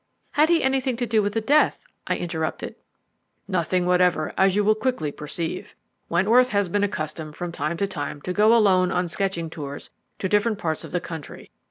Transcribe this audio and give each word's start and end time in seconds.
"Had 0.31 0.49
he 0.49 0.63
anything 0.63 0.97
to 0.97 1.05
do 1.05 1.21
with 1.21 1.33
the 1.33 1.41
death?" 1.41 1.85
I 2.07 2.17
interrupted. 2.17 2.73
"Nothing 3.47 3.85
whatever, 3.85 4.33
as 4.35 4.55
you 4.55 4.63
will 4.63 4.73
quickly 4.73 5.11
perceive. 5.11 5.75
Wentworth 6.09 6.49
has 6.49 6.69
been 6.69 6.83
accustomed 6.83 7.35
from 7.35 7.51
time 7.51 7.77
to 7.77 7.85
time 7.85 8.19
to 8.21 8.33
go 8.33 8.55
alone 8.55 8.89
on 8.91 9.07
sketching 9.07 9.51
tours 9.51 9.91
to 10.17 10.27
different 10.27 10.57
parts 10.57 10.83
of 10.83 10.91
the 10.91 11.01
country. 11.01 11.51